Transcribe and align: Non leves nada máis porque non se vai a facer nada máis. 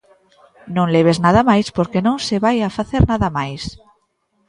Non 0.75 0.87
leves 0.95 1.17
nada 1.25 1.41
máis 1.49 1.67
porque 1.77 1.99
non 2.07 2.17
se 2.27 2.35
vai 2.45 2.57
a 2.63 2.73
facer 2.77 3.01
nada 3.11 3.27
máis. 3.37 3.61